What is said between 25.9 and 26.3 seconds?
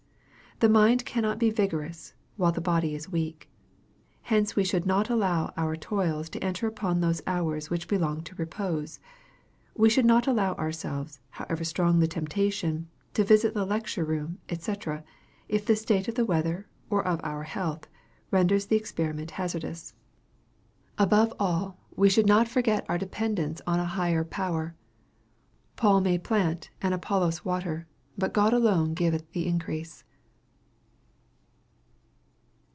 may